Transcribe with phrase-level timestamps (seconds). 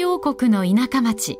[0.00, 1.38] イ王国の田舎町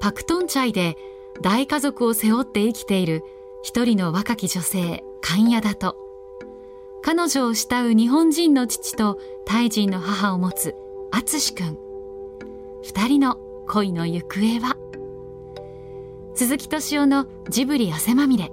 [0.00, 0.96] パクトンチャイで
[1.42, 3.24] 大家族を背負って生きている
[3.62, 5.96] 一人の若き女性カンヤダと
[7.02, 10.74] 彼女を慕う日本人の父とタイ人の母を持つ
[11.12, 11.78] アツシ君。
[12.82, 13.36] 二人の
[13.68, 14.76] 恋の行方は？
[16.34, 18.52] 鈴木敏夫のジブリ汗まみれ。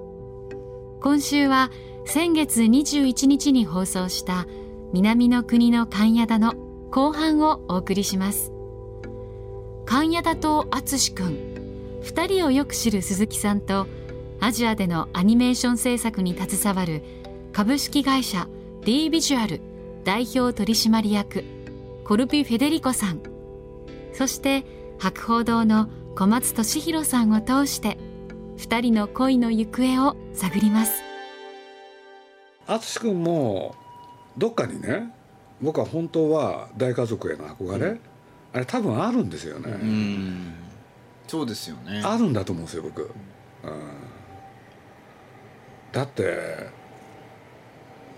[1.01, 1.71] 今週は
[2.05, 4.45] 先月21日に放送した
[4.93, 6.53] 南の国の関谷田の
[6.91, 8.51] 後半をお送りします。
[9.93, 13.85] 関谷田と淳くん二人をよく知る鈴木さんと
[14.39, 17.03] アジアでのアニメーション制作に携わる
[17.51, 18.47] 株式会社
[18.83, 19.61] D ビジュアル
[20.03, 21.43] 代表取締役
[22.05, 23.21] コルピ・フェデリコさん。
[24.13, 24.65] そして
[24.97, 27.99] 博報堂の小松俊弘さんを通して
[28.57, 31.03] 二人の恋の行方を探ります。
[32.65, 33.75] 淳君も
[34.39, 35.13] どっかにね
[35.61, 37.99] 僕は本当は大家族への憧れ、うん、
[38.53, 39.73] あれ多分あるんですよね。
[41.27, 42.01] そうですよね。
[42.03, 43.09] あるんだと思うんですよ僕、うん、
[45.91, 46.69] だって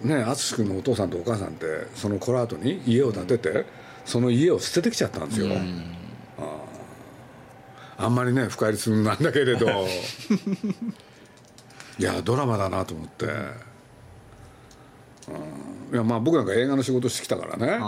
[0.02, 3.66] ね淳君のお父さんとお母さんってそのこの後に家を建てて
[4.04, 5.56] その家を捨ててきちゃったんですよ、
[7.98, 9.68] あんまりね深入りするなんだけれど。
[11.98, 13.26] いやドラマだなと思って。
[15.94, 17.80] いやまあ僕なんか映画の仕事してきたからね、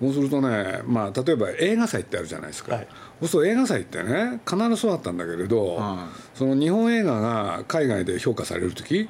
[0.00, 2.88] そうするとね、まあ、例えば映画祭ってあるじゃないですか、はい、
[3.20, 5.80] そうすると映画祭ってね必ずそうだったんだけれど、
[6.34, 9.08] その日本映画が海外で評価される時、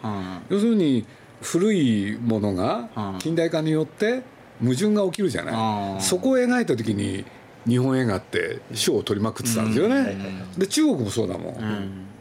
[0.48, 1.06] 要するに
[1.40, 2.88] 古いものが
[3.18, 4.22] 近代化によって
[4.60, 7.24] 矛盾が起きるじゃない、そこを描いた時に
[7.66, 10.16] 日本映画って賞を取りまくってたんですよね、
[10.58, 12.11] で中国もそうだもん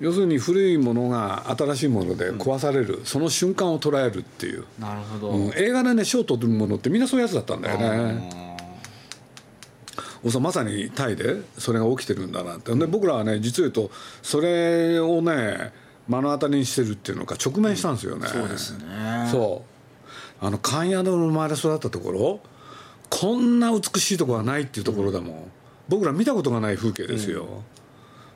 [0.00, 4.64] 要するに古いものが新しいもので壊される、うん、その瞬間を捉えるっていう。
[4.78, 8.50] なるほど、うん、映画でね賞を取るものってみんなそういうやつだったんだよね。
[10.40, 12.74] まさにタイでそれが起きてるんだなって。
[12.74, 13.90] で僕らはね実を言うと
[14.22, 15.72] それをね
[16.08, 18.84] 目の当たりにしてるっていうのか直面したんですよね、そうですね。
[19.30, 19.64] そ
[20.40, 20.44] う。
[20.44, 22.40] あの関谷の生まれ育ったところ
[23.10, 25.50] こんな美しいところはないっていうところだもん、
[25.88, 27.62] 僕ら見たことがない風景ですよ、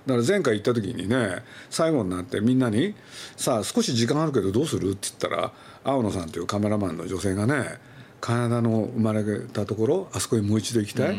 [0.06, 2.94] だから前回行った時にね最後になってみんなに
[3.36, 7.78] 「さあ少し時間あるけどどうする?」って言ったら青野さんというカメラマンの女性がね
[8.20, 11.16] カナダの生まれたところあそこにもう一度行きたい、っ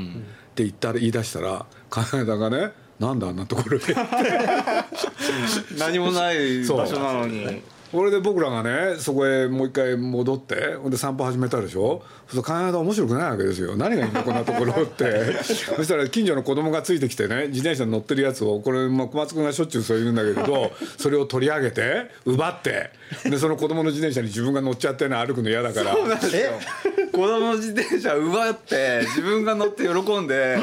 [0.56, 3.94] て言ったら言い出したらカナダがねなんであんなところで
[5.78, 7.62] 何もない場所なのに
[7.96, 12.04] これで僕らがねそこへもう一回戻ってほんで散歩始めたでしょ？
[12.28, 13.76] そうするとカナダ面白くないわけですよ。
[13.78, 14.22] 何がいいの？
[14.22, 15.34] こんなところって。
[15.44, 22.92] そしたら近所の子供がついてきてね自転車に乗ってるやつをこれ、まあ、小松君がしょっちゅうそう言うんだけれどそれを取り上げて奪って
[23.24, 25.94] でその子供の自転車に自分が乗っちゃってね歩くの嫌だから。
[25.94, 26.52] そうなんですよ。
[27.16, 30.58] 子供の自転車奪って自分が乗って喜んで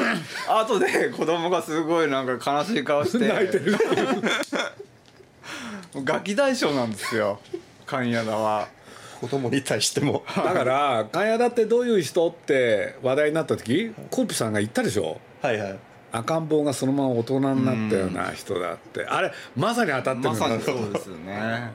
[0.47, 3.27] 後で子供がすごいなんか悲しい顔して。
[3.27, 3.75] 泣いてる
[6.01, 7.39] ガキ大将なんですよ。
[7.85, 8.67] 神谷田は。
[9.21, 10.23] 子供に対しても。
[10.35, 15.19] だから神谷田ってどういう人って話題になった時コーピさんが言ったでしょ。
[15.41, 15.79] はいはい。
[16.11, 19.05] 赤ん坊がそのまま大人になったような人だって。
[19.05, 21.71] あれまさに当たってるまさにそうですよね。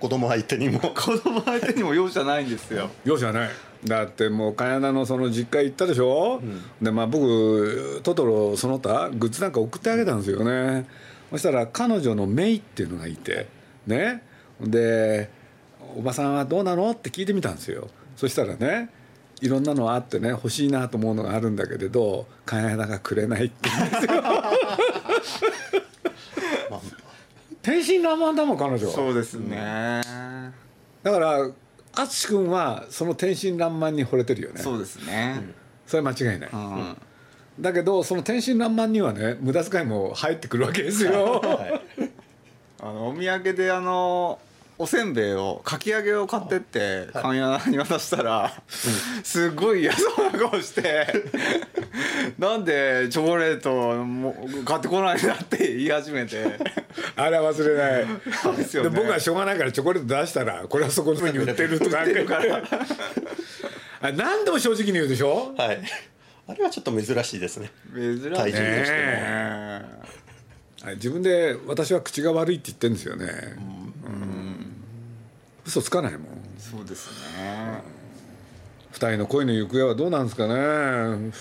[0.00, 0.80] 子供相手にも。
[0.80, 2.90] 子供相手にも容赦ないんですよ。
[3.04, 3.50] 容赦ない。
[3.84, 10.86] だってもう茅田のその実家行ったでしょ、うん、でまあ僕トトロその他グッズなんか送ってあげたんですよね
[11.34, 13.48] そしたら彼女のメイっていうのがいて
[13.88, 14.22] ね。
[14.60, 15.28] で
[15.98, 17.88] 「おばさんはどうなの?」って聞いてみたんですよ。
[18.14, 18.88] そしたらね
[19.40, 24.22] いろんなのあってね欲しいなと思うのがあるんだけれど金田がくれないって言うんですよ。
[27.62, 28.92] 天真爛漫だもん彼女は。
[28.92, 30.02] そうですね、
[31.02, 31.50] だから
[31.94, 34.60] 淳君はその天真爛漫に惚れてるよね。
[34.62, 36.96] そうですね、うん、それは間違いない、うん
[37.58, 42.10] だけどその天真爛漫にはね無駄遣いも入ってくるわけですよ、はい、
[42.80, 44.38] あのお土産であの
[44.76, 48.52] おせんべいをかき揚げを買ってって勘屋に渡したら、
[49.22, 51.06] すごい嫌そうな顔して
[52.40, 54.34] なんでチョコレートも
[54.64, 56.58] 買ってこないんだって言い始めて。
[57.14, 58.56] あれは忘れない。
[58.56, 62.00] ですよ、ね、で僕はしょうがないからチョコレート出したらこれはそこに売ってるとか
[64.00, 65.54] あ何でも正直に言うでしょ？
[65.56, 65.78] はい
[66.46, 67.70] あれはちょっと珍しいですね。
[67.94, 68.30] 珍しい。
[68.30, 73.26] 体重としても、自分で私は口が悪いって言ってるんですよね、
[74.06, 74.74] うん、
[75.64, 76.22] 嘘つかないもん。
[76.58, 77.80] そうですね、
[78.92, 81.32] 二人の恋の行方はどうなんですかね。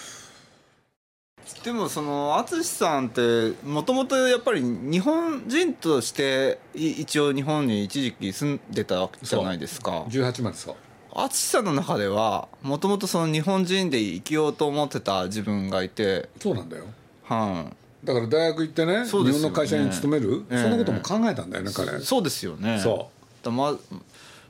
[1.63, 10.03] でもその淳さんってもともとやっぱり日本人として一応日本に一時期住んでたじゃないですか。
[10.09, 10.75] 18までそう
[11.15, 16.85] 淳さんの中ではもともとその日本人で生きようと思ってた自分がいてそうなんだよ。
[17.23, 18.05] はい。
[18.05, 19.05] だから大学行ってねね。
[19.05, 20.61] 日本の会社に勤める、ええ。
[20.61, 21.99] そんなことも考えたんだよね彼。
[21.99, 22.79] そうですよね。
[22.79, 23.09] そ
[23.43, 23.77] だま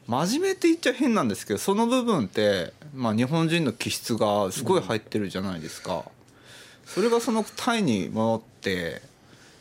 [0.07, 6.04] 真面目って言っちゃ変なんですけどその部分って、まあ、日本人の気質がすごい入ってるじゃないですか、
[6.86, 9.01] それがそのタイに戻って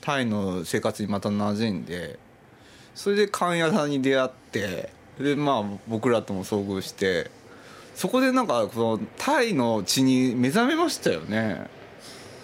[0.01, 2.19] タイの生活にまた馴染んで
[2.97, 7.31] それで勘屋さんに出会ってでまあ僕らとも遭遇して
[7.95, 11.67] そこでなんかそのタイの血に目覚めましたよね。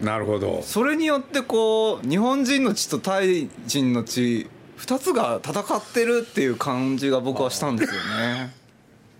[0.00, 0.62] なるほど。
[0.62, 4.48] それによってこう日本人の血とタイ人の血
[4.78, 8.54] 2つが戦ってるっていう感じが僕はしたんですよね。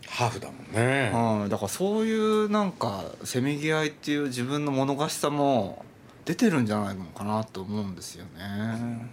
[0.07, 1.11] ハーフだもんね。
[1.13, 5.85] はい、だからそういうなんかせめぎ合いっていう自分のもどかしさも
[6.25, 9.11] 出てるんじゃないのかなと思うんですよね。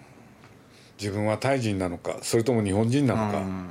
[0.99, 3.69] 自分はタイ人なのかそれとも日本人なのか、うん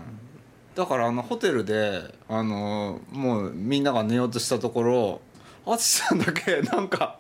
[0.75, 5.21] だからあのホテルであのもうみんなが寝ようとしたところ
[5.67, 7.19] 淳さんだけなんか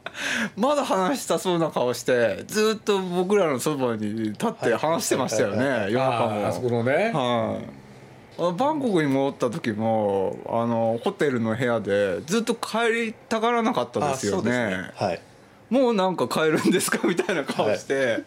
[0.57, 6.45] まだ話したそうな顔してずっと僕らのそばに立って話してましたよね、夜中も。
[6.45, 7.65] ああそこのね、はい、
[8.39, 14.91] あのバンコクに戻った時もあのホテルの部屋でずっと帰りたがらなかったですよね。
[14.95, 15.21] はい。
[15.71, 17.09] もうなんか帰るんですか？
[17.09, 18.25] みたいな顔して、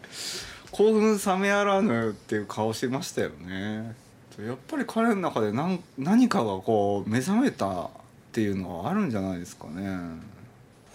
[0.72, 3.96] 興奮冷めやらぬっていう顔してましたよね
[4.40, 7.90] やっぱり彼の中で何何かがこう目覚めたっ
[8.32, 9.98] ていうのはあるんじゃないですかね。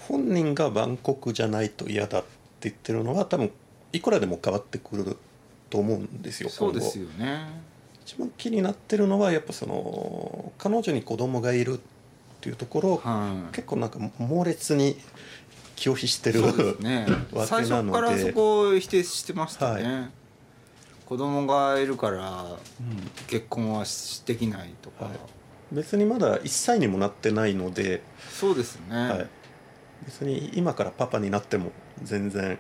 [0.08, 2.28] 本人がバンコクじゃないと嫌だって
[2.68, 3.50] 言ってるのは多分
[3.92, 5.16] いくらでも変わってくる
[5.70, 7.46] と思うんですよそうですよね。
[8.04, 11.80] 一番気になってるのはやっぱその彼女に子供がいるっ
[12.40, 13.54] ていうところ、はい。
[13.54, 14.96] 結構なんか猛烈に
[15.76, 16.42] 拒否してる
[16.80, 17.06] ね。
[17.32, 17.98] わ最けなので。
[17.98, 20.08] 初からそこを否定してましたね、は
[21.12, 22.56] 子供がいるから
[23.26, 25.14] 結婚はしできないとか、はい。
[25.70, 29.26] 別にまだ1歳にもなってないので、そうですね、はい、
[30.06, 31.70] 別に今からパパになっても
[32.03, 32.59] 全然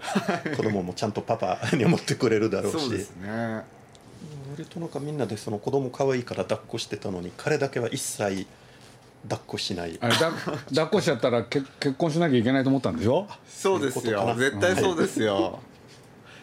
[0.54, 2.78] 子供もちゃんとパパに思ってくれるだろうし。
[2.78, 3.62] そうですね。
[4.50, 8.46] 割となんかみんなでその子供可愛いから抱っこしてたのに彼だけは一切
[9.30, 9.96] 抱っこしない。
[9.98, 13.26] あれだ抱っこしちゃったらけ結婚しなきゃいけないと思ったんでしょ？
[13.48, 14.34] そうですよ。
[14.36, 15.58] 絶対そうですよ、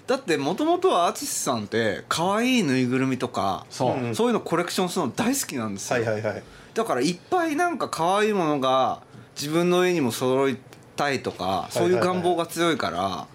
[0.09, 3.95] だってもともとは淳さんって可愛いぬいぐるみとかそう。
[3.95, 4.15] うん。
[4.15, 6.43] そういうのコレクションするの大好きなんですよ、はいはいはい。
[6.73, 9.03] だからいっぱいなんか可愛いものが
[9.35, 10.57] 自分の家にも揃い
[10.95, 13.27] たいとかそういう願望が強いから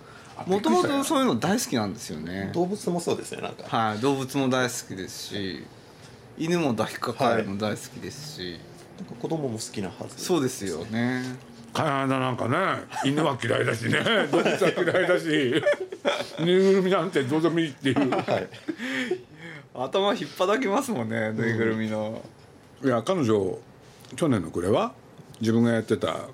[0.46, 2.50] もともとそういうの大好きなんですよね。
[2.52, 3.64] 動物もそうですねなんか。
[3.68, 5.64] はい動物も大好きですし
[6.36, 8.58] 犬も抱きかかえるの大好きですし、
[8.98, 10.24] なんか子供も好きなはず。
[10.24, 11.22] そうですよね
[11.74, 12.56] カナダなんかね
[13.04, 13.98] 犬は嫌いだしね
[14.32, 15.62] 動物は嫌いだし
[16.40, 18.10] ぬいぐるみなんてどうでもいいっていう。
[18.10, 18.48] はい。
[19.74, 22.22] 頭引っ張きますもんねぬいぐるみの、
[22.84, 23.58] いや彼女
[24.14, 24.92] 去年の暮れは
[25.40, 26.28] 自分がやってた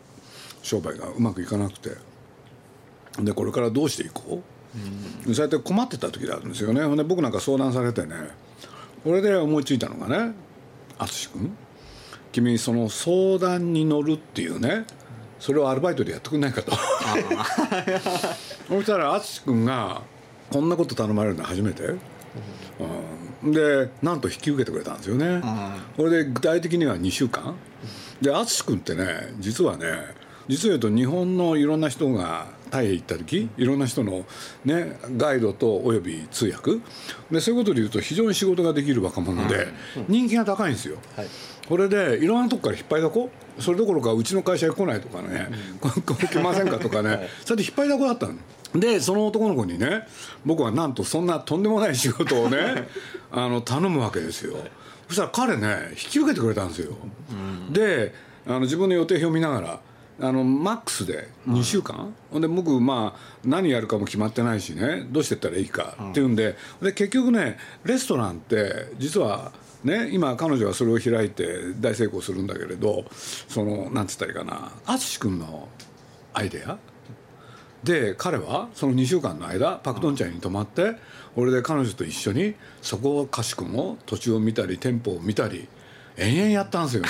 [0.63, 1.91] 商売がうまくいかなくて。
[3.19, 4.43] でこれからどうしていこ
[5.27, 6.83] う、そうやって困ってた時があるんですよね。
[6.83, 8.15] ほんで僕なんか相談されてね
[9.03, 10.35] これで思いついたのがね
[10.99, 11.57] 淳君
[12.33, 14.85] 君その相談に乗るっていうね
[15.41, 16.71] それをアルバイトでやってくんないかと。
[18.69, 20.03] そしたら淳君が
[20.51, 21.95] こんなこと頼まれるのは初めて、
[23.43, 25.43] うん、でなんと引き受けてくれたんですよね、
[25.97, 27.57] これで具体的には2週間。
[28.21, 29.87] で淳君ってね実はね
[30.47, 34.25] 実を言うと日本のいろんな人がタイへ行った時いろんな人の、
[34.65, 36.79] ね、ガイドとおよび通訳。
[37.31, 39.69] でそういうことで言うと非常に仕事ができる若者で
[40.09, 40.99] 人気が高いんですよ。
[41.17, 41.27] はい。
[41.69, 43.31] これでいろんなとこから引っ張りだこ？
[43.59, 45.49] それどころかうちの会社へ来ないとかね、
[45.81, 48.35] ここ来ませんかとかね、 それで引っ張りだこだったの。
[48.75, 50.07] でその男の子にね
[50.45, 52.89] 僕はなんとそんなとんでもない仕事をね
[53.33, 54.57] あの頼むわけですよ、
[55.09, 56.97] そしたら彼ね引き受けてくれたんですよ、
[57.71, 58.15] で
[58.47, 59.81] あの自分の予定表見ながら
[60.23, 65.07] あのマックスで2週間、ほんで僕まあ何やるかも決まってないしね。
[65.11, 66.57] どうしてったらいいかっていうんで。
[66.83, 73.05] で結局ねレストランって実はね今彼女はそれを開いて大成功するんだけれど
[73.49, 74.73] そのなんつったらいいかな。
[74.87, 75.69] 淳君の
[76.35, 76.79] アイデア？
[77.83, 80.97] で彼はその2週間の間パクトンチャイに泊まって
[81.35, 85.67] 俺で彼女と一緒にそこを菓子君を土地を見たり店舗を見たり
[86.17, 87.09] 延々やったんですよね。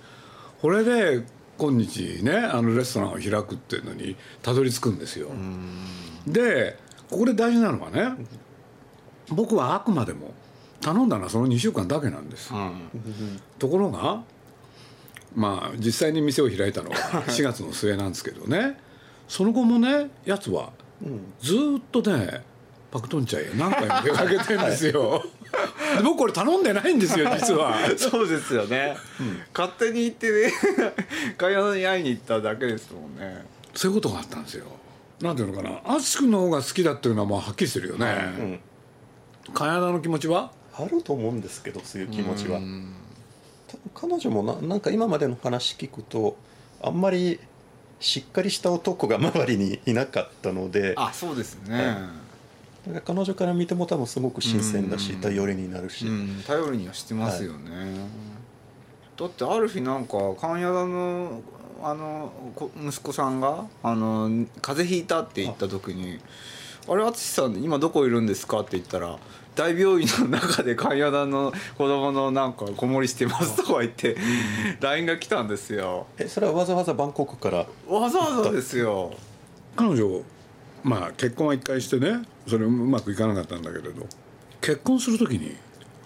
[0.60, 1.22] これで
[1.60, 5.28] 今日ねあのレストランを開くっていうのにたどり着くんですよ。
[6.26, 6.78] で
[7.10, 8.12] ここで大事なのはね
[9.28, 10.32] 僕はあくまでも
[10.80, 12.50] 頼んだのはその2週間だけなんです、
[13.58, 14.22] ところが
[15.34, 16.96] まあ実際に店を開いたのは
[17.28, 18.78] 4月の末なんですけどね。
[19.28, 20.72] その後もねやつは
[21.40, 22.42] ずーっとね
[22.90, 25.39] パクトンチャイへ何回も出かけてんですよ、で
[26.04, 27.76] 僕これ頼んでないんですよ 実は。
[27.96, 28.96] そうですよね、
[29.56, 30.52] 勝手に行ってね
[31.36, 33.44] 会話に会いに行っただけですもんね。
[33.74, 34.66] そういうことがあったんですよ。
[35.20, 35.80] なんていうのかな。
[35.96, 38.06] 淳君の方が好きだっていうのはもうはっきりしてるよね、
[38.38, 38.60] うん。
[39.52, 40.50] 金田の気持ちは？
[40.72, 42.58] あると思うんですけどそういう気持ちは。
[42.58, 42.94] 多分
[43.94, 46.36] 彼女もななんか今までの話聞くと
[46.82, 47.38] あんまり
[48.00, 50.94] しっかりした男が周りにいなかったので。
[50.96, 51.96] あそうですね、
[53.04, 55.20] 彼女から見ても多分すごく新鮮だしうん。
[55.20, 57.70] 頼りになるし、うん、頼りにはしてますよね、
[59.16, 61.42] だってある日なんか関谷田の
[61.82, 66.18] あのこ息子さんがあの風邪ひいたって言った時に
[66.88, 69.18] 「あれ淳さん今どこいるんですか?」って言ったら
[69.56, 74.16] 「大病院の中で関谷田の子供のなんか子守りしてます」とか言って
[74.80, 76.06] LINE が来たんですよ。
[76.18, 79.12] えそれはわざわざバンコクからわざわざですよ。
[79.76, 80.22] 彼女
[80.82, 84.06] まあ結婚は一回してねそれうまくいかなかったんだけれど
[84.60, 85.56] 結婚する時に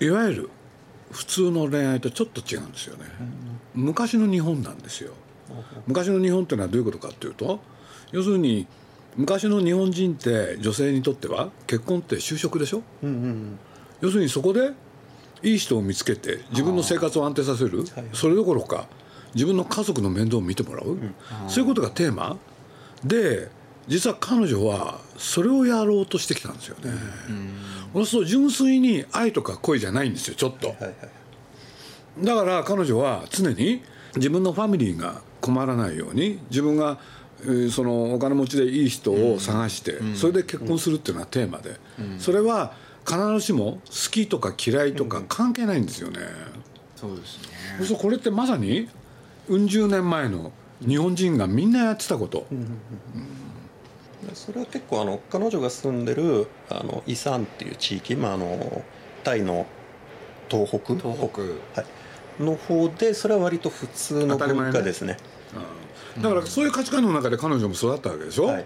[0.00, 0.50] いわゆる
[1.10, 3.04] 普通の恋愛とちょっと違うんですよね、
[3.74, 5.12] 昔の日本なんですよ。
[5.86, 7.60] 昔の日本っていうのはどういうことかっていうと
[8.10, 8.66] 要するに
[9.16, 12.82] 昔の日本人って女性にとっては結婚って就職でしょ？
[13.02, 13.58] うんうん
[14.00, 14.72] 要するにそこで
[15.42, 17.84] いい人を見つけて自分の生活を安定させる。
[18.12, 18.88] それどころか
[19.34, 20.98] 自分の家族の面倒を見てもらう、
[21.48, 22.36] そういうことがテーマ。
[23.04, 23.48] で
[23.86, 26.92] 実は彼女はそれをやろうとしてきたんですよね、
[27.92, 30.68] そうすると純粋に愛とか恋じゃないんですよちょっと。
[30.68, 30.94] はいはい
[32.22, 33.82] だから彼女は常に
[34.14, 36.98] 自分のファミリーが困らないように自分が
[37.42, 41.76] えーそのお金持ちでいい人を探して、それで結婚するっていうのはテーマで、
[42.18, 42.72] それは
[43.04, 46.20] 必ずしも好きとか嫌いとか関係ないんですよね、
[46.96, 47.38] そうです
[47.80, 47.84] ね。
[47.84, 48.88] そうこれってまさに
[49.48, 50.52] うん十年前の
[50.86, 52.46] 日本人がみんなやってたこと、
[54.34, 58.82] それは結構あの彼女が住んでるあのイサンっていう地域、まあ、あの
[59.22, 59.66] タイの
[60.48, 60.96] 東北？
[60.96, 61.40] 東北。
[61.40, 61.86] は
[62.38, 65.16] い、の方でそれは割と普通の文化ですね。
[66.20, 68.64] だからそういう価値観の中で彼女も育ったわけでしょ、はい。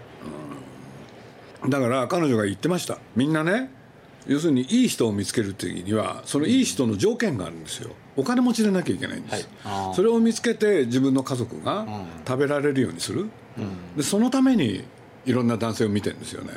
[1.67, 2.99] だから彼女が言ってました。
[3.15, 3.71] みんなね
[4.27, 7.91] 要するにいい人を見つける時にはそのいい人の条件があるんですよ。
[8.17, 9.93] お金持ちでなきゃいけないんです、あー。
[9.93, 11.87] それを見つけて自分の家族が
[12.27, 13.29] 食べられるようにする、
[13.95, 14.83] でそのために
[15.29, 16.53] いろんな男性を見てるんですよね、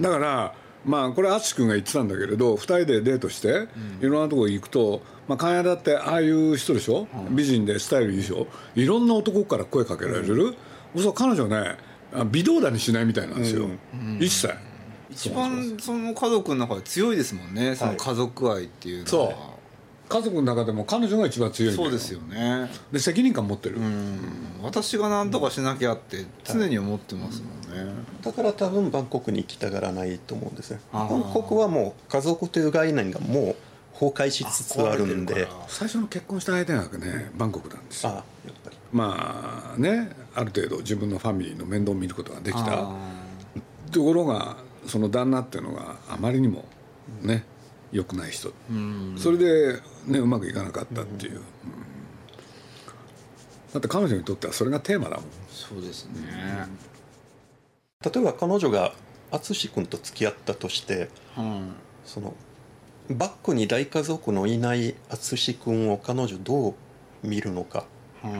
[0.00, 0.54] だから
[0.86, 3.68] まあこれ淳君が言ってたんだけれど2人でデートして
[4.00, 8.46] いろんなところ行くと、まあ、関谷だってああいう人でしょ、美人でスタイルいいでしょ？
[8.74, 10.56] いろんな男から声かけられる、
[10.96, 11.76] そう彼女ね
[12.14, 13.68] あ微動だにしないみたいなんですよ、
[14.18, 14.54] 一切。
[15.10, 17.74] 一番その家族の中で強いですもんね。
[17.74, 19.34] その家族愛っていうのは、
[20.10, 22.68] 家族の中でも彼女が一番強いんだそうですよね。
[22.90, 24.18] で責任感持ってる、うん。
[24.60, 30.80] 私が何とかしなきゃって常に思ってますもんね、だから多分バンコクに行きたがらないと思うんですね。
[30.92, 33.56] バンコクはもう家族という概念がもう
[33.92, 35.46] 崩壊しつつあるんで。
[35.68, 38.10] 最初の結婚した相手がねバンコクなんですよ。
[38.10, 38.76] ああやっぱり。
[38.92, 42.80] まあねある程度自分のファミリーの面倒を見ることができた。
[42.80, 42.96] あ
[43.92, 46.64] ところがその旦那っていうのがあまりにも
[47.22, 47.44] ね
[47.92, 48.74] 良くない人、ーう
[49.14, 49.18] ん。
[49.18, 51.40] それで、ね、うまくいかなかったっていう、うん。
[53.72, 55.24] だって彼女にとってはそれがテーマだもん。
[55.50, 56.22] そうですね、
[58.04, 58.92] 例えば彼女が
[59.30, 62.34] 淳君と付き合ったとしてうんその
[63.10, 66.74] バックに大家族のいない淳君を彼女どう
[67.22, 67.84] 見るのか。
[68.24, 68.30] うん。
[68.30, 68.34] っ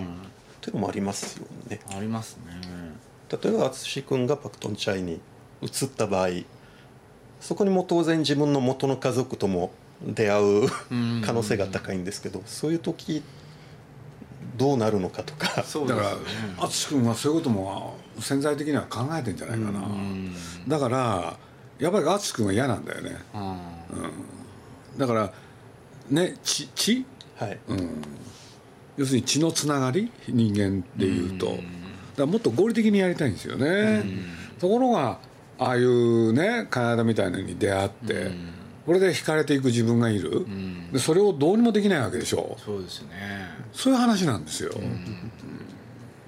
[0.61, 1.81] ていうのもありますよね。
[1.91, 2.61] ありますね。
[3.31, 5.21] 例えば淳君がパクトンチャイに
[5.63, 6.29] 移った場合
[7.41, 9.71] そこにも当然自分の元の家族とも
[10.03, 11.23] 出会ううん。
[11.25, 13.23] 可能性が高いんですけどそういう時
[14.57, 15.47] どうなるのかとか。
[15.47, 16.17] だから
[16.59, 20.35] 淳君はそういうことも潜在的には考えてんじゃないかな、うん。
[20.69, 21.37] だから
[21.79, 23.17] やっぱり淳君は嫌なんだよね。
[23.33, 23.57] あ
[24.99, 25.33] だから
[26.11, 27.07] ね血血、
[27.37, 27.59] はい。
[27.69, 28.03] うん、
[28.99, 30.13] 要するに血のつながり？
[30.29, 31.63] 人間でいうと、だか
[32.19, 34.05] らもっと合理的にやりたいんですよね、
[34.59, 35.21] ところが
[35.61, 38.31] ああいうね金田みたいなのに出会って、
[38.87, 40.47] これで惹かれていく自分がいる、
[40.93, 42.57] でそれをどうにもできないわけでしょ。
[42.59, 43.09] ーそうですね。
[43.73, 45.31] そういう話なんですよ、うん。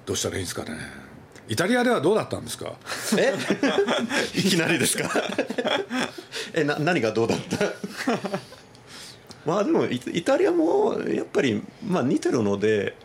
[0.05, 0.77] どうしたらいいんですかね。
[1.49, 2.73] イタリアではどうだったんですか？
[3.17, 3.33] え？
[4.39, 5.09] いきなりですか？
[6.53, 7.57] えな何がどうだった？
[9.45, 12.95] まあでもイイタリアもやっぱりまあ似てるので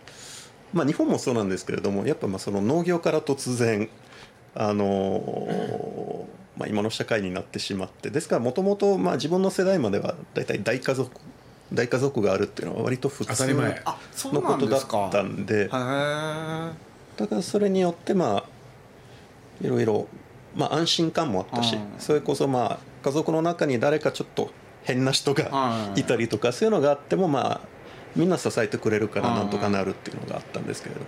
[0.73, 3.88] まあ日本もそうなんですけれどもやっぱまあその農業から突然
[4.61, 11.12] あのまあ、今の社会になってしまってですからもともと自分の世代までは大体大家族
[11.73, 15.69] 大家族があるっていうのは割と普通のことだったんで。
[15.69, 18.45] だからそれによってまあ
[19.65, 20.09] いろいろ、
[20.57, 21.83] まあ、安心感もあったしうん。
[21.99, 24.50] それこそまあ家族の中に誰かちょっと
[24.83, 26.00] 変な人がはい。
[26.00, 27.61] いたりとかそういうのがあってもまあ
[28.17, 31.07] みんな支えてくれるからなんとかなるっていうのがあったんですけれども。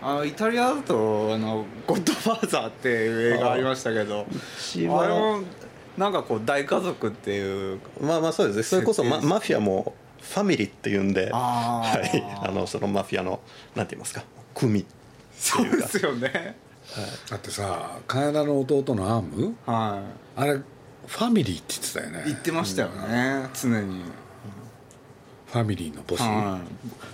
[0.00, 5.40] あのイタリアだとあの「ゴッドファーザー」っていう映画ありましたけどあれも
[5.96, 8.62] なんかこう大家族っていうまあまあそうですね。
[8.62, 11.82] それこそママフィアもファミリーっていうんでは
[12.14, 13.40] い、あのそのマフィアの
[13.74, 14.22] なんて言いますか
[14.54, 14.84] 組
[15.36, 20.02] そうですよね、はい、だってさ金田の弟のアーム、は
[20.36, 22.22] い、あれファミリーって言ってたよね。
[22.26, 24.02] 言ってましたよね、うん、常に
[25.50, 26.60] ファミリーのボス、は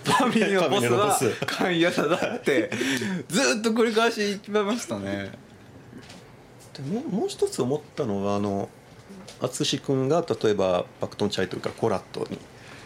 [0.05, 2.69] い、ファミリーのボスは勘嫌だだって
[3.29, 5.31] ずっと繰り返し言ってましたね。
[6.73, 8.67] でももう一つ思ったのはあの
[9.39, 12.37] 淳君が例えばパクトンチャイというかコラットに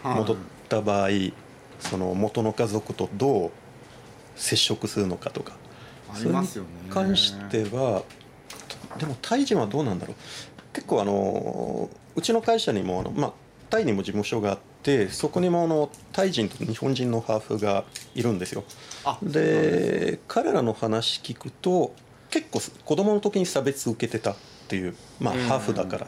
[0.04, 0.38] 戻っ
[0.68, 1.34] た場合、はい、
[1.80, 3.52] その元の家族とどう
[4.36, 5.54] 接触するのかとか。
[6.12, 6.70] ありますよね。
[6.90, 8.04] 関しては
[8.98, 10.16] でもタイ人はどうなんだろう。
[10.74, 13.34] 結構あのうちの会社にもあの、まあ、
[13.70, 17.84] タイにも事務所があってそこにもあのタイ人と日本人のハーフが
[18.16, 18.64] いるんですよ。
[19.22, 21.94] で彼らの話聞くと
[22.30, 24.36] 結構子供の時に差別受けてたっ
[24.68, 26.08] ていうまあ、ハーフだから、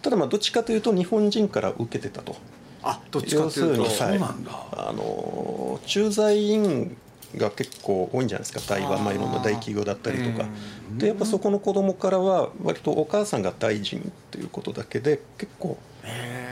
[0.00, 2.36] ただまあどっちかというと日本人から受けてたと。
[2.82, 3.84] あどっちかというと。
[3.84, 4.50] そうなんだ。
[4.72, 6.96] あの駐在員
[7.36, 8.74] が結構多いんじゃないですか。
[8.74, 10.48] 台湾まあいろんな大企業だったりとか。
[10.96, 15.76] でやっぱそこの子供からは割とお母さんがタイ人っていうことだけで結構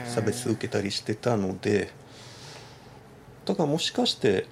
[0.05, 1.91] 差別受けたりしてたので
[3.45, 4.45] だからもしかして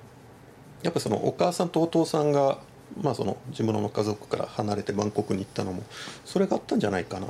[0.83, 2.59] やっぱそのお母さんとお父さんが
[3.01, 5.83] まあその自分の家族から離れてバンコクに行ったのも
[6.25, 7.27] それがあったんじゃないかな。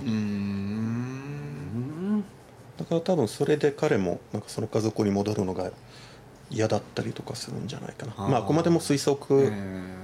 [2.77, 5.71] だから多分それで彼もなんかその家族に戻るのが
[6.51, 8.13] 嫌だったりとかするんじゃないかな。
[8.17, 9.51] まああくまでも推測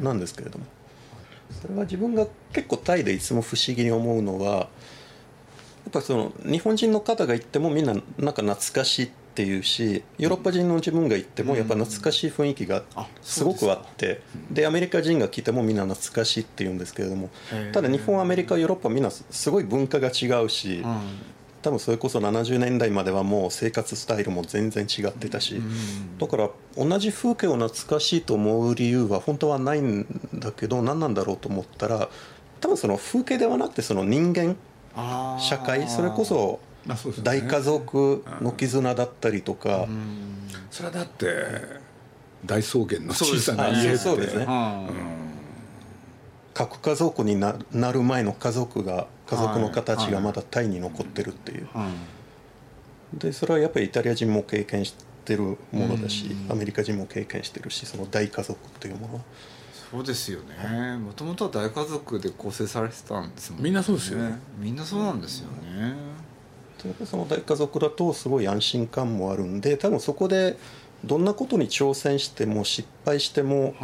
[0.02, 0.66] なんですけれども。
[1.62, 4.70] それは自分が結構タイでいつも不思議に思うのは
[5.94, 12.84] ぱその日本人の方が行ってもみんななんか懐かしいっていうしヨーロッパ人の自分が行ってもやっぱ懐かしい雰囲気が
[13.22, 17.30] すごくあってでアメリカ人が来てもみんな懐かしいっていうんですけれども
[17.72, 20.84] ただ日本アメリカヨーロッパみんなすごい文化が違うし
[21.64, 25.62] 多分それこそ70年代まではもう生活スタイルも全然違ってたし、
[26.20, 32.10] だから同じ風景を懐かしいと思う理由は本当はないんだけど何なんだろうと思ったら
[32.60, 34.58] 多分その風景ではなくてその人間
[35.40, 36.60] 社会それこそ
[37.24, 39.88] 大家族の絆だったりとか、
[40.70, 41.28] それはだって
[42.46, 43.98] 大草原の小さな家って。
[43.98, 44.46] そうですね、
[46.54, 47.56] 核家族にな
[47.92, 51.70] る前の家族が家族の形がまだタイに残ってるっていう、
[53.14, 54.94] でそれはやっぱりイタリア人も経験し
[55.26, 59.14] てるものだし、アメリカ人も経験してるしその大家族というもの。
[59.16, 59.22] は。
[59.94, 60.98] そうですよね。
[60.98, 63.66] もともとは大家族で構成されてたんですもんね。
[63.66, 64.40] みんなそうですよね。
[64.58, 65.96] みんなそうなんですよね、
[66.84, 70.58] やっぱその大家族だとすごい安心感もあるんで多分そこで
[71.06, 73.76] どんなことに挑戦しても失敗しても、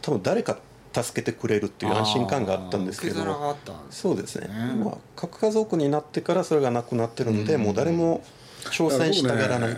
[0.00, 0.58] 多分誰か
[0.92, 3.56] 助けてくれるっていう安心感があったんですけど
[3.90, 4.48] そうですね、
[4.84, 8.22] まあ、核家族になってからそれがなくなってるんで、うん、もう誰も
[8.64, 9.76] 挑戦したがらない、ね、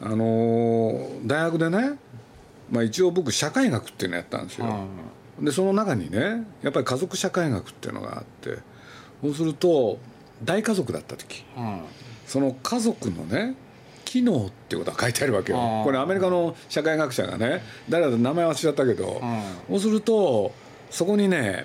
[0.00, 1.98] あの大学でね、
[2.70, 4.66] まあ、一応僕社会学っていうのやったんですよ、
[5.38, 8.58] うん、でその中にねやっぱり家族社会学っていうのがあって
[9.22, 9.98] そうすると
[10.44, 11.80] 大家族だった時、うん、
[12.26, 13.54] その家族のね
[14.04, 15.82] 機能っていうことが書いてあるわけよ。
[15.84, 19.20] これアメリカの社会学者がね誰だ名前忘れちゃったけど
[19.68, 20.52] そうすると
[20.90, 21.64] そこにね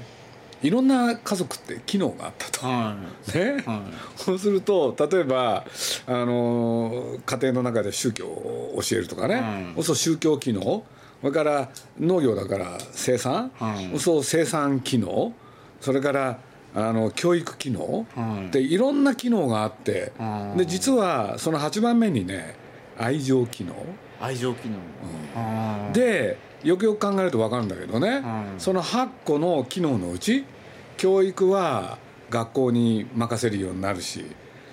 [0.65, 2.95] いろんな家族って機能があったと、は
[3.33, 3.81] い、ね、はい、
[4.15, 5.63] そうすると例えば
[6.07, 10.83] あの家庭の中で宗教を教えるとかね、はい、そう宗教機能。
[11.21, 15.33] それから農業だから生産、はい、そう生産機能。
[15.81, 16.39] それから
[16.75, 18.05] あの教育機能、
[18.51, 20.11] でいろんな機能があって。
[20.57, 22.55] で実はその8番目にね
[22.97, 23.73] 愛情機能。
[24.19, 24.77] 愛情機能、
[25.87, 28.23] うん、でよくよく考えると分かるんだけどね、
[28.57, 30.45] その8個の機能のうち
[31.05, 31.99] 教育は
[32.31, 34.25] 学校に任せるようになるし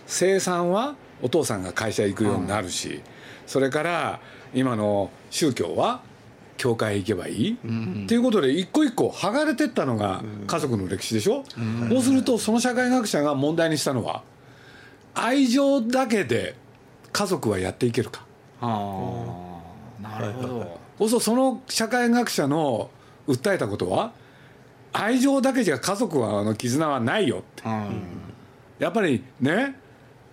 [0.07, 3.03] 生産はお父さんが会社行くようになるし、
[3.47, 4.21] それから
[4.55, 6.01] 今の宗教は
[6.57, 14.23] 教会行けばいい、うん、っていうことで一個一個剥がれてったのが家族の歴史でしょ、うん、そうするとその社会学者が問題にしたのは
[15.15, 16.55] 愛情だけで
[17.13, 18.25] 家族はやっていけるか。
[18.63, 18.67] あ。
[20.01, 20.81] なるほど。
[20.99, 22.91] そうするとその社会学者の
[23.29, 24.13] 訴えたことは
[24.93, 27.63] 愛情だけじゃ家族はあの絆はないよって、
[28.79, 29.77] やっぱりね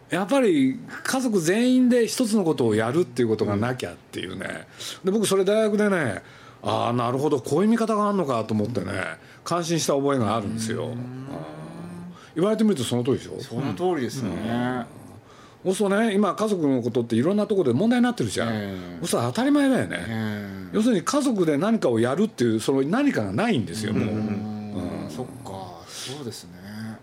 [0.09, 4.67] やっぱり家族全員で一つのことをやるっていうことがなきゃっていうね。
[5.03, 6.21] で僕それ大学でね
[6.61, 8.91] ああなるほどこういう見方があるのかと思ってね
[9.43, 10.89] 感心した覚えがあるんですよ。
[12.35, 13.39] 言われてみるとその通りでしょ？
[13.41, 14.85] その通りですよね、
[15.63, 24.38] そうするとね今家族のことっていろんなところで問題になってるじゃん、えー、そ当たり前だよね、えー、要するに家族で何かをやるっていうその何かがないんですよもう、うん、
[25.99, 26.99] そうですね。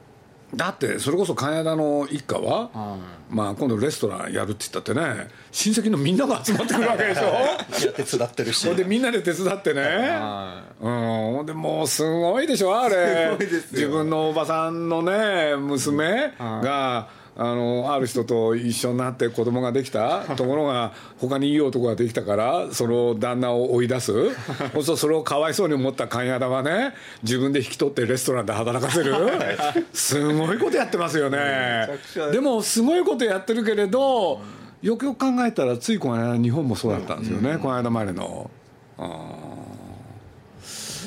[0.54, 2.96] だってそれこそ金田の一家は、は
[3.30, 7.22] い、まあ今度レストランやるって言ったってね親戚のみんなが集まってくるわけでしょ？
[7.82, 8.66] いや手伝ってるし。
[8.66, 10.92] ほんでみんなで手伝ってね、はい、うん。
[11.36, 13.36] ほんでもうすごいでしょあれ。
[13.72, 20.20] 自分のおばさんのね娘が、はいあのある人と一緒になって子供ができた。
[20.36, 24.12] ところが他にいい男ができたからその旦那を追い出す。
[24.12, 29.14] そうするとそれをかわいそうに思った勘屋田はね自分で引き取ってレストランで働かせる。
[29.92, 31.88] すごいことやってますよね。
[32.32, 34.40] でもすごいことやってるけれど
[34.82, 38.50] よくよく考えたらついこの間日本もそうだったんですよね、この間までの。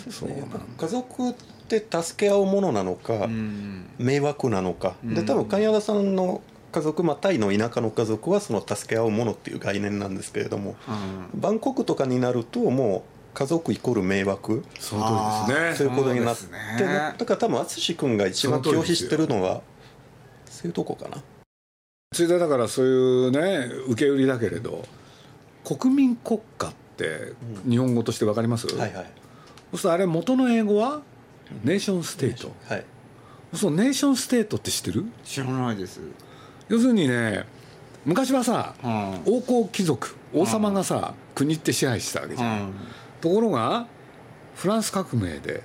[0.09, 0.29] そう
[0.77, 1.33] 家族
[1.77, 3.27] って助け合うものなのか、
[3.97, 10.75] 迷惑なのか、で多分神谷田さんの家族、まあ、タイの田舎の家族はその助け合うものっていう概念なんですけれども、
[11.34, 13.01] バンコクとかになるともう
[13.34, 14.63] 家族イコール迷惑。
[14.79, 15.05] そうで
[15.47, 15.75] すね。
[15.75, 16.45] そういうことになって、
[16.84, 19.62] ね、だから多分淳君が一番拒否してるのは
[20.45, 21.23] そういうとこかな。
[22.12, 22.89] ついでだからそうい
[23.27, 24.84] うね受け売りだけれど
[25.63, 27.34] 国民国家って
[27.69, 29.10] 日本語として分かります、うんはいはい、そ
[29.73, 31.03] うするとあれ元の英語は？
[31.63, 32.85] ネーションステート、はい、
[33.53, 35.05] そうネーションステートって知ってる？
[35.23, 36.01] 知らないです。
[36.67, 37.45] 要するにね
[38.05, 42.73] 昔はさ、うん、王侯貴族王様がさ、うん、国って支配してたわけじゃん、うん、
[43.21, 43.88] ところが
[44.55, 45.63] フランス革命で、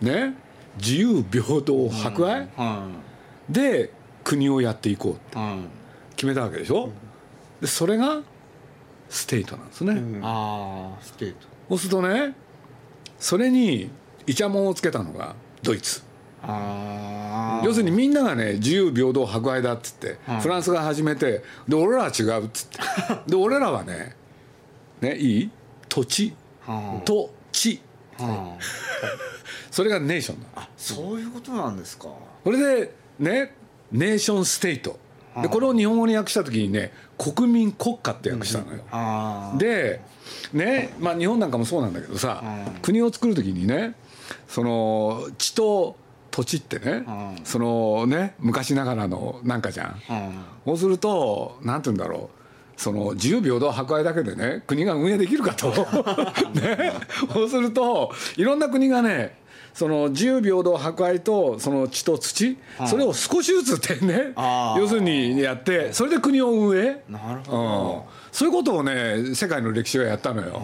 [0.00, 0.34] ね
[0.78, 2.48] 自由平等博愛、
[3.48, 3.92] で
[4.24, 5.38] 国をやっていこうって
[6.16, 6.90] 決めたわけでしょ、
[7.60, 8.22] でそれが
[9.08, 11.46] state なんですね、ああ state。
[11.68, 12.34] そうするとね
[13.20, 13.88] それに
[14.26, 16.02] イチャモンをつけたのがドイツ。
[17.62, 22.78] 要するにみんながね自由平等博愛だっつって、フランスが始めてで俺らは違うっつって。
[23.30, 24.14] で俺らはね
[25.00, 25.50] ねいい？
[25.88, 26.34] 土地。
[27.04, 27.80] と地。
[29.70, 32.08] それが nation だあそういうことなんですか。
[32.44, 33.54] それでね
[33.90, 34.98] ネーションステート。
[35.42, 40.00] でこれを日本語に訳した時にね国民国家って訳したのよ、で
[40.52, 42.40] ねまあ日本なんかもそうなんだけどさ、
[42.82, 43.94] 国を作る時にね
[44.48, 45.96] その地と
[46.30, 47.04] 土地ってね、
[47.44, 50.02] そのね昔ながらのなんかじゃん、
[50.64, 52.44] そうするとなんて言うんだろう。
[52.76, 55.68] その自由平等博愛だけでね国が運営できるかと。
[56.54, 56.92] ね。
[57.32, 59.38] そうするといろんな国がね
[59.72, 64.32] その自由平等博愛とその地と土、それを少しずつってね
[64.76, 67.02] 要するにやってそれで国を運営。
[67.08, 68.02] なるほど、うん。
[68.32, 70.60] そういうことをね世界の歴史はやったのよ。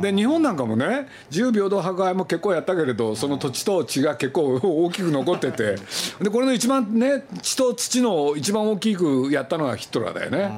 [0.00, 5.76] で日本なんかもね自由平等博愛も結構やったけれどその土地と地が結構 大きく残ってて。
[6.20, 10.50] でこれの一番ね地と土の一番大きくやったのがヒットラーだよね。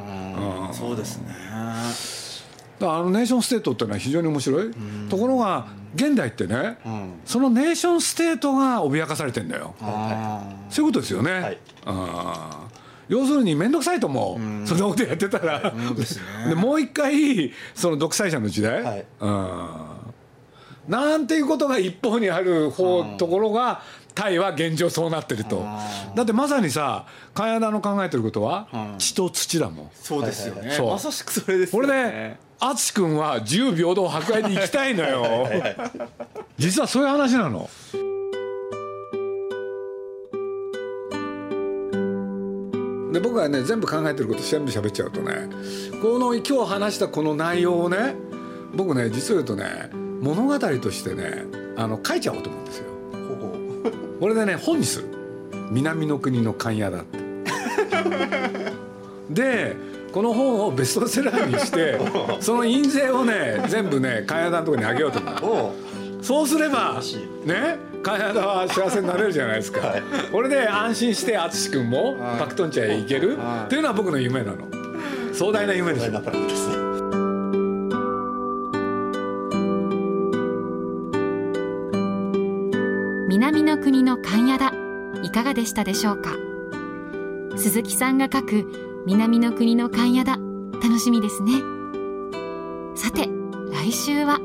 [0.68, 1.34] うん、そうですね。
[2.80, 4.70] あのネーションステートっていうのは非常に面白い。
[5.08, 9.74] ところが現代ってね、うん、そのネーションステートが脅かされてんだよ。
[10.70, 12.67] そういうことですよね、はい、あ
[13.08, 15.72] 要するに面倒くさいと思う、そんなことやってたら、
[16.48, 19.98] でもう一回その独裁者の時代、はい、うん。
[20.88, 23.82] なんていうことが一方にある方ところが
[24.14, 25.64] タイは現状そうなってると。
[26.14, 28.68] だってまさにさ茅田の考えてることは
[28.98, 29.90] 地と土だもん。
[29.94, 30.76] そうですよね。
[30.78, 31.88] まさしくそれですよね。
[31.88, 35.48] これね淳君は自由平等博愛で行きたいのよ。
[36.56, 37.70] 実はそういう話なの。
[43.12, 45.48] で僕はね全部考えてること全部喋っちゃうとね
[46.02, 48.14] この今日話したこの内容をね
[48.74, 49.90] 僕ね実を言うとね
[50.20, 51.44] 物語としてね
[51.76, 52.84] あの書いちゃおうと思うんですよ。
[54.20, 55.08] これでね本にする
[55.70, 57.18] 「南の国の勘屋だ」って。
[59.30, 59.76] で
[60.12, 61.98] この本をベストセラーにして
[62.40, 65.74] その印税をね全部ね勘屋だのとこにあげようと思
[66.20, 66.24] う。
[66.24, 67.00] そうすれば
[67.44, 67.78] ね
[68.16, 74.66] 金田は幸せになれるじゃないですか、はい、これで安心して淳君もパクトンチャへ行ける、はい、っていうのは僕の夢なの。
[75.34, 76.10] 壮大な夢です。
[83.28, 84.72] 南の国の勘屋だ
[85.22, 86.30] いかがでしたでしょうか？
[87.56, 90.38] 鈴木さんが書く南の国の勘屋だ
[90.82, 91.52] 楽しみですね。
[92.96, 93.28] さて
[93.72, 94.40] 来週は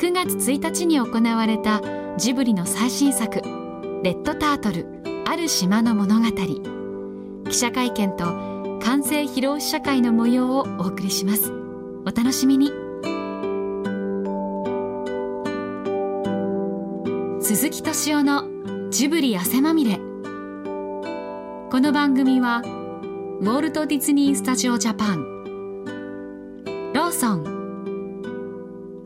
[0.00, 1.82] 9月1日に行われた
[2.16, 3.42] ジブリの最新作
[4.02, 4.86] 「レッドタートル
[5.26, 6.26] ある島の物語」
[7.50, 8.24] 記者会見と
[8.82, 11.52] 完成披露試写会の模様をお送りします。
[12.06, 12.72] お楽しみに。
[17.42, 18.44] 鈴木敏夫の
[18.88, 20.00] ジブリ汗まみれ。
[21.70, 25.42] この番組はウォルト・ディズニー・スタジオ・ジャパン。
[26.94, 27.49] ローソン